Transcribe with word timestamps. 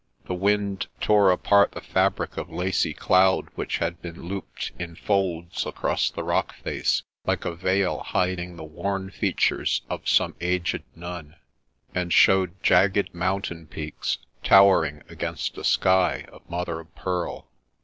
The 0.25 0.33
wind 0.33 0.87
tore 0.99 1.29
apart 1.29 1.73
the 1.73 1.79
fabric 1.79 2.35
of 2.35 2.49
lacy 2.49 2.91
cloud 2.91 3.49
which 3.53 3.77
had 3.77 4.01
been 4.01 4.23
looped 4.23 4.71
in 4.79 4.95
folds 4.95 5.63
across 5.63 6.09
the 6.09 6.23
rock 6.23 6.55
face, 6.55 7.03
like 7.27 7.45
a 7.45 7.53
veil 7.53 7.99
hiding 7.99 8.55
the 8.55 8.63
worn 8.63 9.11
features 9.11 9.83
of 9.91 10.09
some 10.09 10.33
aged 10.41 10.81
nun, 10.95 11.35
and 11.93 12.11
showed 12.11 12.63
jagged 12.63 13.13
mountain 13.13 13.67
peaks, 13.67 14.17
towering 14.43 15.03
against 15.07 15.55
a 15.59 15.63
sky 15.63 16.25
of 16.31 16.49
mother 16.49 16.79
o' 16.79 16.85
pearl. 16.85 17.51